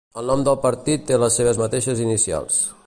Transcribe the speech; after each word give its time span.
El 0.19 0.29
nom 0.31 0.45
del 0.47 0.57
partit 0.63 1.05
té 1.11 1.21
les 1.25 1.39
seves 1.41 1.59
mateixes 1.65 2.05
inicials. 2.09 2.61